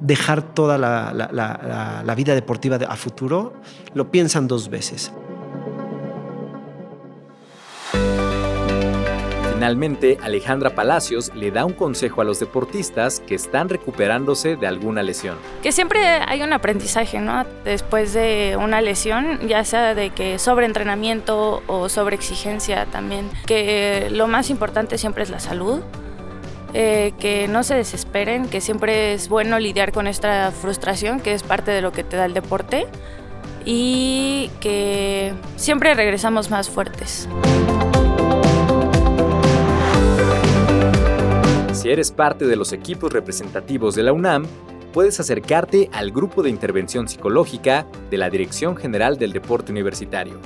dejar 0.01 0.41
toda 0.55 0.79
la, 0.79 1.13
la 1.13 2.15
vida 2.15 2.35
deportiva 2.35 2.77
a 2.77 2.97
futuro, 2.97 3.53
lo 3.93 4.11
piensan 4.11 4.49
dos 4.49 4.71
veces. 4.71 5.13
Finalmente, 9.59 10.19
Alejandra 10.23 10.71
Palacios 10.71 11.33
le 11.35 11.51
da 11.51 11.65
un 11.65 11.73
consejo 11.73 12.21
a 12.21 12.25
los 12.25 12.39
deportistas 12.39 13.19
que 13.19 13.35
están 13.35 13.69
recuperándose 13.69 14.55
de 14.55 14.69
alguna 14.69 15.03
lesión. 15.03 15.37
Que 15.65 15.73
siempre 15.73 15.99
hay 16.07 16.43
un 16.43 16.53
aprendizaje, 16.53 17.19
¿no? 17.19 17.45
Después 17.65 18.13
de 18.13 18.57
una 18.57 18.81
lesión, 18.81 19.49
ya 19.49 19.65
sea 19.65 19.97
de 19.97 20.11
que 20.11 20.39
sobre 20.39 20.65
entrenamiento 20.65 21.65
o 21.67 21.89
sobre 21.89 22.15
exigencia 22.15 22.87
también, 22.87 23.29
que 23.47 24.07
lo 24.13 24.29
más 24.29 24.49
importante 24.51 24.97
siempre 24.97 25.25
es 25.25 25.31
la 25.31 25.41
salud. 25.41 25.81
Eh, 26.73 27.13
que 27.19 27.49
no 27.49 27.65
se 27.65 27.75
desesperen, 27.75 28.47
que 28.47 28.61
siempre 28.61 29.15
es 29.15 29.29
bueno 29.29 29.59
lidiar 29.59 29.91
con 29.91 30.07
esta 30.07 30.53
frustración, 30.53 31.19
que 31.19 31.33
es 31.33 31.43
parte 31.43 31.73
de 31.73 31.81
lo 31.81 31.91
que 31.91 32.05
te 32.05 32.17
da 32.17 32.27
el 32.27 32.35
deporte, 32.35 32.87
y 33.65 34.51
que 34.61 35.33
siempre 35.57 35.95
regresamos 35.95 36.49
más 36.49 36.69
fuertes. 36.69 37.27
Si 41.79 41.91
eres 41.91 42.11
parte 42.11 42.49
de 42.49 42.57
los 42.57 42.73
equipos 42.73 43.13
representativos 43.13 43.95
de 43.95 44.03
la 44.03 44.13
UNAM, 44.13 44.45
puedes 44.93 45.21
acercarte 45.21 45.89
al 45.93 46.11
grupo 46.11 46.43
de 46.43 46.51
intervención 46.51 47.07
psicológica 47.07 47.87
de 48.11 48.19
la 48.19 48.29
Dirección 48.29 48.77
General 48.77 49.17
del 49.17 49.33
Deporte 49.33 49.71
Universitario. 49.71 50.41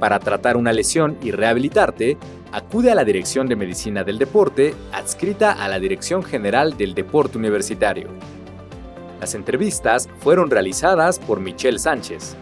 Para 0.00 0.18
tratar 0.18 0.56
una 0.56 0.72
lesión 0.72 1.18
y 1.20 1.30
rehabilitarte, 1.30 2.16
acude 2.52 2.90
a 2.90 2.94
la 2.94 3.04
Dirección 3.04 3.48
de 3.48 3.56
Medicina 3.56 4.02
del 4.02 4.16
Deporte 4.16 4.74
adscrita 4.94 5.52
a 5.52 5.68
la 5.68 5.78
Dirección 5.78 6.22
General 6.22 6.74
del 6.78 6.94
Deporte 6.94 7.36
Universitario. 7.36 8.08
Las 9.20 9.34
entrevistas 9.34 10.08
fueron 10.20 10.48
realizadas 10.48 11.18
por 11.18 11.38
Michelle 11.38 11.78
Sánchez. 11.78 12.34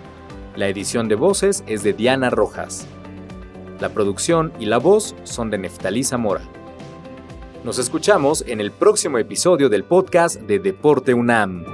La 0.55 0.68
edición 0.68 1.09
de 1.09 1.16
voces 1.16 1.64
es 1.66 1.83
de 1.83 1.94
Diana 1.94 2.31
Rojas. 2.31 2.87
La 3.81 3.88
producción 3.88 4.53
y 4.61 4.66
la 4.66 4.79
voz 4.79 5.16
son 5.24 5.50
de 5.50 5.59
Neftalí 5.59 6.05
Zamora. 6.05 6.42
Nos 7.64 7.79
escuchamos 7.79 8.44
en 8.46 8.61
el 8.61 8.70
próximo 8.70 9.16
episodio 9.16 9.70
del 9.70 9.85
podcast 9.85 10.38
de 10.38 10.59
Deporte 10.59 11.14
UNAM. 11.14 11.64